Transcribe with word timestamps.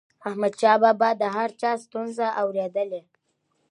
احمدشاه 0.27 0.77
بابا 0.83 0.99
به 1.11 1.19
د 1.21 1.23
هر 1.35 1.49
چا 1.61 1.71
ستونزه 1.83 2.27
اوريدله. 2.41 3.01